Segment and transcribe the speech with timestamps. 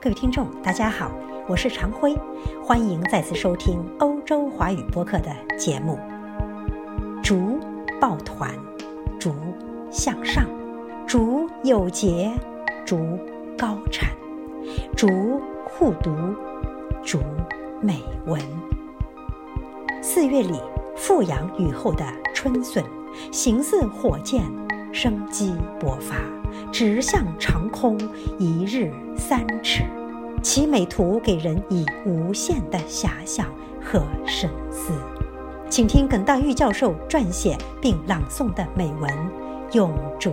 [0.00, 1.10] 各位听众，大家好，
[1.48, 2.14] 我是常辉，
[2.64, 5.98] 欢迎再次收听欧洲华语播客的节目。
[7.20, 7.58] 竹
[8.00, 8.48] 抱团，
[9.18, 9.34] 竹
[9.90, 10.44] 向上，
[11.04, 12.30] 竹有节，
[12.86, 13.18] 竹
[13.58, 14.10] 高产，
[14.96, 15.08] 竹
[15.64, 16.14] 护读，
[17.02, 17.18] 竹
[17.80, 18.40] 美文。
[20.00, 20.60] 四月里，
[20.94, 22.84] 富阳雨后的春笋，
[23.32, 24.44] 形似火箭，
[24.92, 26.16] 生机勃发。
[26.72, 27.98] 直向长空，
[28.38, 29.84] 一日三尺，
[30.42, 33.46] 其美图给人以无限的遐想
[33.82, 34.92] 和深思。
[35.70, 39.10] 请听耿大玉教授撰写并朗诵的美文
[39.74, 40.32] 《永竹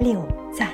[0.00, 0.22] 六
[0.56, 0.68] 赞》。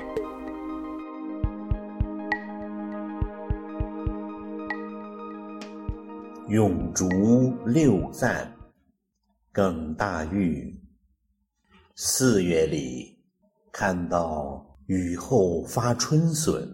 [6.52, 7.09] 《永竹
[7.66, 8.45] 六赞》，
[9.52, 10.77] 耿大玉。
[11.95, 13.20] 四月里，
[13.73, 14.66] 看到。
[14.87, 16.69] 雨后发春笋，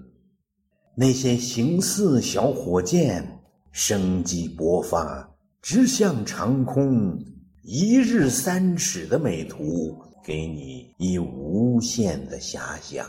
[0.95, 7.22] 那些形似小火箭、生机勃发、直向长空、
[7.62, 13.06] 一日三尺的美图，给你以无限的遐想。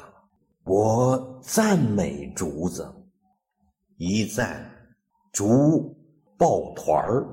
[0.65, 2.85] 我赞美竹子，
[3.95, 4.69] 一赞，
[5.31, 5.95] 竹
[6.37, 7.25] 抱团儿。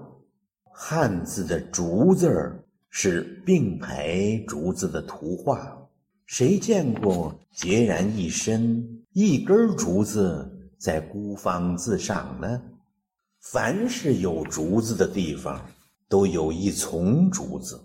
[0.73, 5.77] 汉字的“竹”字儿是并排竹子的图画。
[6.27, 12.63] 谁见过孑然一身一根竹子在孤芳自赏呢？
[13.53, 15.65] 凡是有竹子的地方，
[16.09, 17.79] 都有一丛竹子，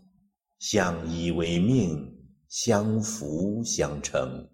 [0.60, 2.12] 相依为命，
[2.48, 4.48] 相辅相成。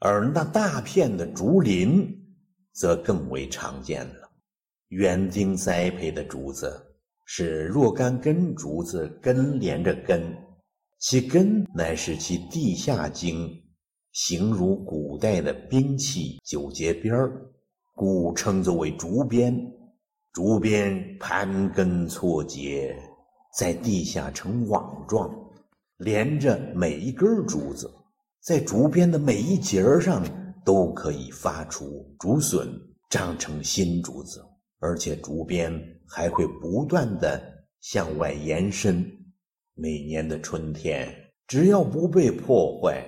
[0.00, 2.18] 而那大片的竹林，
[2.72, 4.30] 则更为常见了。
[4.88, 6.82] 园丁栽培的竹子
[7.26, 10.34] 是若干根竹子根连着根。
[11.02, 13.60] 其根乃是其地下茎，
[14.12, 17.42] 形如古代的兵器九节鞭儿，
[17.92, 19.52] 故称作为竹鞭。
[20.32, 22.96] 竹鞭盘根错节，
[23.58, 25.28] 在地下成网状，
[25.96, 27.92] 连着每一根竹子，
[28.40, 30.24] 在竹鞭的每一节儿上
[30.64, 31.84] 都可以发出
[32.20, 32.68] 竹笋，
[33.10, 34.40] 长成新竹子，
[34.78, 35.72] 而且竹鞭
[36.06, 37.42] 还会不断的
[37.80, 39.04] 向外延伸。
[39.74, 43.04] 每年的春天，只要不被破坏，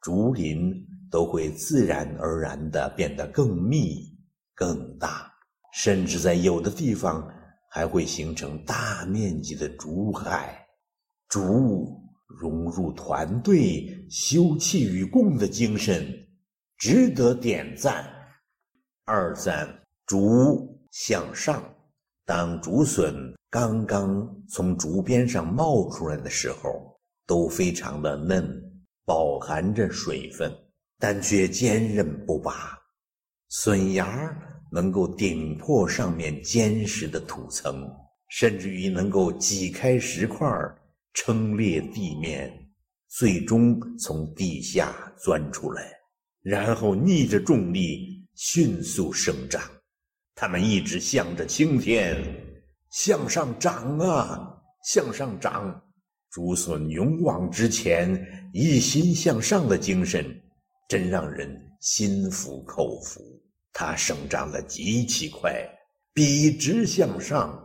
[0.00, 0.72] 竹林
[1.10, 4.16] 都会自然而然地变得更密、
[4.54, 5.30] 更大，
[5.74, 7.28] 甚至在有的地方
[7.70, 10.66] 还会形成大面积的竹海。
[11.28, 16.06] 竹融入团队、休戚与共的精神，
[16.78, 18.04] 值得点赞。
[19.04, 21.62] 二赞：竹向上，
[22.30, 23.12] 当竹笋。
[23.50, 26.96] 刚刚从竹边上冒出来的时候，
[27.26, 28.48] 都非常的嫩，
[29.04, 30.48] 饱含着水分，
[30.96, 32.78] 但却坚韧不拔。
[33.48, 34.32] 笋芽
[34.70, 37.84] 能够顶破上面坚实的土层，
[38.28, 40.48] 甚至于能够挤开石块，
[41.14, 42.48] 撑裂地面，
[43.08, 45.90] 最终从地下钻出来，
[46.42, 49.60] 然后逆着重力迅速生长。
[50.34, 52.16] 它们一直向着青天。
[52.90, 54.52] 向上长啊，
[54.82, 55.80] 向上长！
[56.28, 58.20] 竹笋勇往直前、
[58.52, 60.26] 一心向上的精神，
[60.88, 61.48] 真让人
[61.80, 63.20] 心服口服。
[63.72, 65.64] 它生长得极其快，
[66.12, 67.56] 笔直向上，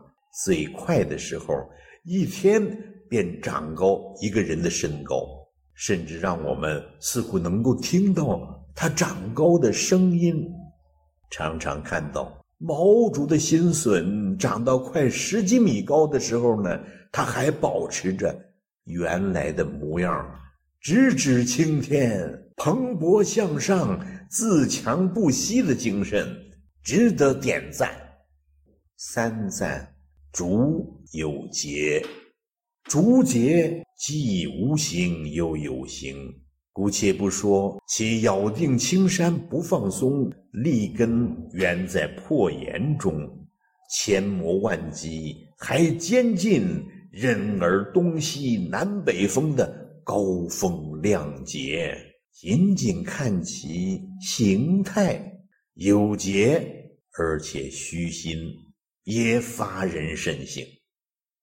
[0.44, 1.56] 最快的时候，
[2.04, 2.64] 一天
[3.10, 5.26] 便长高一个人的身高，
[5.74, 10.48] 甚至让我们似乎能够听到它长高的声音。
[11.32, 12.32] 常常看到。
[12.58, 16.80] 毛竹的新笋长到快十几米高的时候呢，
[17.12, 18.34] 它还保持着
[18.86, 20.26] 原来的模样，
[20.80, 24.00] 直指青天，蓬勃向上、
[24.30, 26.34] 自强不息的精神，
[26.82, 27.92] 值得点赞。
[28.96, 29.94] 三赞：
[30.32, 32.02] 竹有节，
[32.86, 36.16] 竹节既无形又有形。
[36.76, 43.16] 姑且不说其咬定青山不放松，立根原在破岩中，
[43.90, 49.74] 千磨万击还坚劲，任尔东西南北风的
[50.04, 51.98] 高风亮节。
[52.34, 55.18] 仅仅看其形态，
[55.76, 58.38] 有节而且虚心，
[59.06, 60.62] 也发人深省。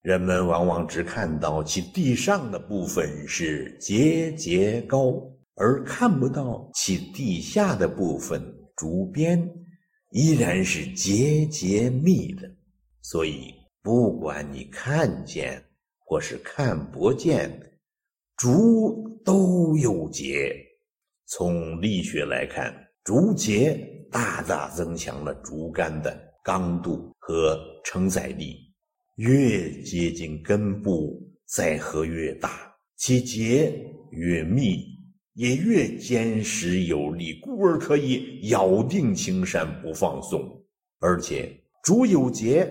[0.03, 5.15] 人们往往只看到其地上的部分是节节高，
[5.55, 8.43] 而看不到其地下的部分
[8.75, 9.49] 竹边
[10.11, 12.51] 依然是节节密的。
[13.01, 15.63] 所以，不管你看见
[16.01, 17.49] 或是看不见，
[18.37, 20.53] 竹都有节。
[21.27, 22.75] 从力学来看，
[23.05, 23.79] 竹节
[24.11, 28.72] 大大增强了竹竿的刚度和承载力，
[29.23, 33.73] 越接近根部载荷越大，其节
[34.11, 34.85] 越密，
[35.35, 40.41] 也越坚实有力，故而可以咬定青山不放松。
[40.99, 42.69] 而且竹有节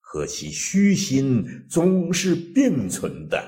[0.00, 3.38] 和其虚心总是并存的，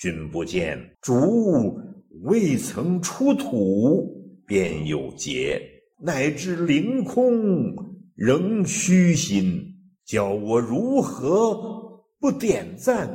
[0.00, 1.78] 君不见竹
[2.22, 4.10] 未曾出土
[4.46, 5.60] 便有节。
[6.02, 7.76] 乃至凌空
[8.14, 9.73] 仍虚心，
[10.04, 13.08] 叫我如何不点赞？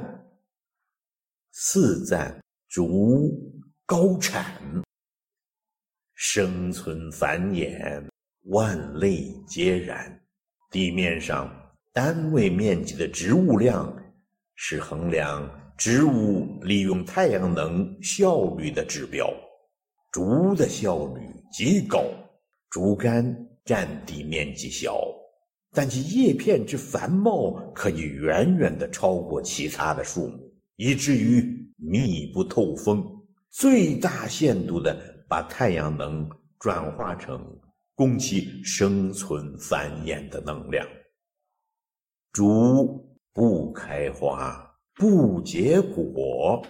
[1.51, 3.31] 四赞竹
[3.85, 4.61] 高产，
[6.15, 8.03] 生存繁衍，
[8.45, 10.21] 万类皆然。
[10.71, 11.51] 地面上
[11.91, 13.91] 单位面积的植物量
[14.55, 19.27] 是衡量植物利用太阳能效率的指标，
[20.11, 21.21] 竹的效率
[21.51, 22.03] 极高。
[22.69, 25.01] 竹竿占地面积小，
[25.71, 31.43] 但其叶片之繁茂可以远远的超过其他的树木，以至于
[31.77, 33.03] 密不透风，
[33.49, 36.29] 最大限度的把太阳能
[36.59, 37.45] 转化成
[37.95, 40.87] 供其生存繁衍的能量。
[42.31, 46.61] 竹不开花，不结果，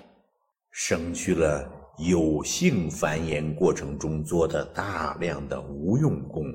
[0.71, 1.75] 省去了。
[2.01, 6.45] 有性繁衍过程中做的大量的无用功，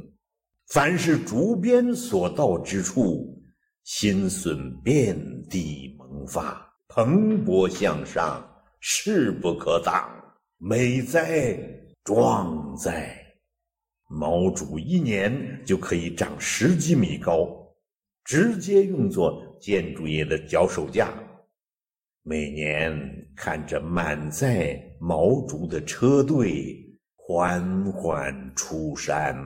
[0.69, 3.41] 凡是竹鞭所到之处，
[3.85, 5.17] 新笋遍
[5.49, 8.43] 地萌发，蓬勃向上，
[8.81, 10.11] 势不可挡，
[10.59, 11.59] 美哉，
[12.03, 13.15] 壮哉！
[14.09, 17.49] 毛竹一年就可以长十几米高，
[18.25, 21.13] 直接用作建筑业的脚手架。
[22.23, 22.99] 每年
[23.37, 26.75] 看着满载毛竹的车队
[27.17, 29.37] 缓缓出山，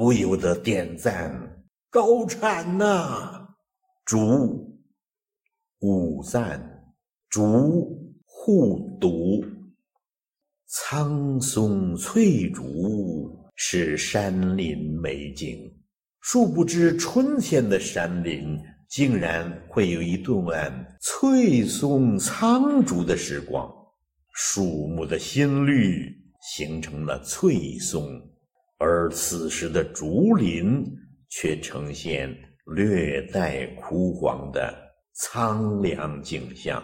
[0.00, 3.46] 不由得点赞：高产呐！
[4.06, 4.80] 竹
[5.80, 6.58] 五赞，
[7.28, 9.46] 竹护犊，
[10.68, 15.70] 苍松翠竹是山林美景，
[16.22, 18.58] 殊不知春天的山林。
[18.88, 23.70] 竟然会有一段翠松苍竹的时光，
[24.32, 26.10] 树木的新绿
[26.56, 28.02] 形成了翠松，
[28.80, 30.82] 而此时的竹林
[31.28, 32.34] 却呈现
[32.74, 34.74] 略带枯黄的
[35.12, 36.82] 苍凉景象。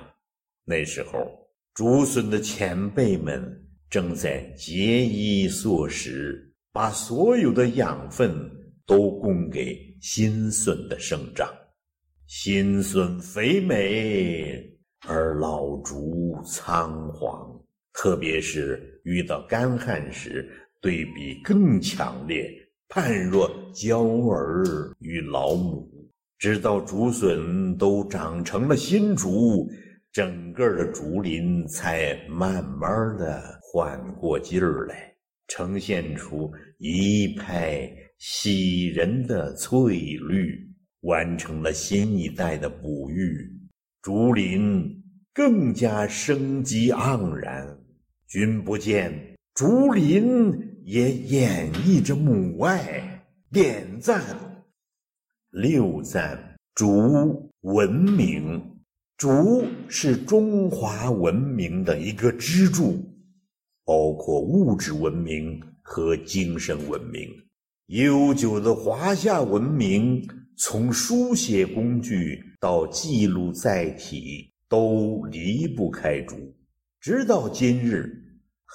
[0.63, 1.27] 那时候，
[1.73, 3.43] 竹笋的前辈们
[3.89, 8.31] 正在节衣缩食，把所有的养分
[8.85, 11.49] 都供给新笋的生长。
[12.27, 14.63] 新笋肥美，
[15.09, 17.59] 而老竹苍黄。
[17.95, 20.47] 特别是遇到干旱时，
[20.87, 22.49] 对比更强烈，
[22.89, 25.91] 判若娇儿与老母。
[26.39, 29.69] 直到竹笋都长成了新竹，
[30.13, 35.13] 整个的竹林才慢慢的缓过劲儿来，
[35.49, 40.71] 呈现出一派喜人的翠绿。
[41.01, 43.51] 完成了新一代的哺育，
[44.03, 45.03] 竹林
[45.35, 47.77] 更加生机盎然。
[48.29, 50.53] 君不见，竹林
[50.87, 53.25] 也演绎着母爱。
[53.51, 54.23] 点赞，
[55.51, 58.63] 六赞，竹文明。
[59.17, 63.05] 竹是中华文明的一个支柱，
[63.85, 67.29] 包括物质文明和精神文明。
[67.87, 70.25] 悠久的华夏文明。
[70.59, 76.35] 从书写工具到记录载体，都离不开竹。
[76.99, 78.26] 直到今日，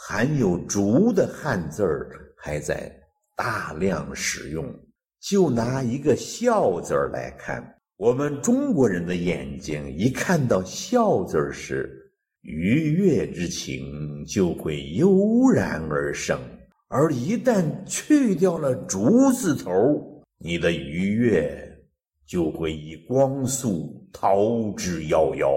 [0.03, 2.91] 含有“竹”的汉字儿还在
[3.35, 4.65] 大量使用。
[5.19, 7.63] 就拿一个“笑”字儿来看，
[7.97, 16.39] 我们中国人的眼睛一看到“笑”字儿时，愉悦之情就会油然而生；
[16.87, 21.67] 而一旦去掉了“竹”字头，你的愉悦。
[22.27, 25.51] 就会以光速逃之夭夭，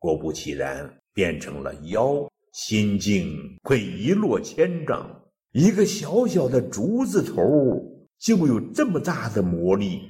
[0.00, 5.06] 果不其然，变成了妖，心境会一落千丈。
[5.52, 7.44] 一个小小的竹字头
[8.18, 10.00] 就有这么大的魔力，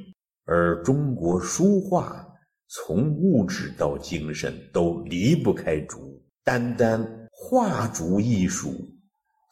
[0.44, 2.24] 而中国书画
[2.68, 8.72] 从物质到精神都离不开竹，单单画竹艺术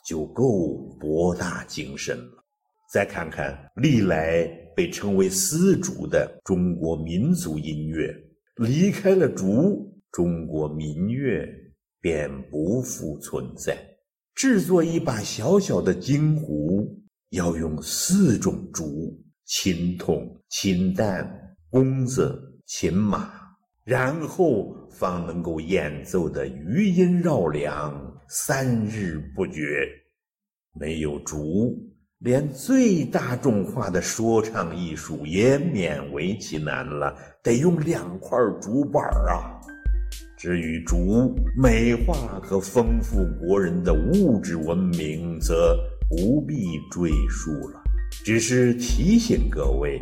[0.07, 2.45] 就够博大精深了。
[2.93, 4.63] 再看看历来。
[4.75, 8.11] 被称为丝竹的中国民族音乐，
[8.57, 11.47] 离开了竹，中国民乐
[12.03, 13.75] 便不复存在。
[14.35, 21.27] 制作一把小小的京胡，要用四种竹：琴筒、秦旦、
[21.71, 23.31] 弓子、琴马，
[23.85, 27.95] 然后方能够演奏的余音绕梁，
[28.29, 29.89] 三日不绝。
[30.75, 31.79] 没有竹，
[32.21, 39.61] 连最大众化的说唱艺术也勉为其难了，得用两块竹板啊。
[40.43, 47.81] 至于竹美化和丰富国人的物质文明，则不必赘述了。
[48.25, 50.01] 只是提醒各位，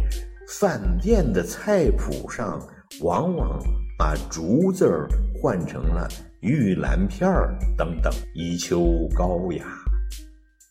[0.49, 2.59] 饭店的菜谱上
[3.03, 3.63] 往往
[3.99, 6.09] 把“竹”字儿换成了
[6.41, 9.67] 玉兰片儿等等，以求高雅。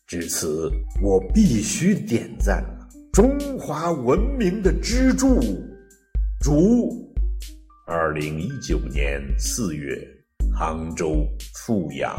[0.08, 0.68] 至此，
[1.00, 5.38] 我必须点赞了中华文明的支柱——
[6.42, 7.08] 竹。
[7.92, 10.00] 二零一九年四月，
[10.56, 11.26] 杭州
[11.66, 12.14] 富阳。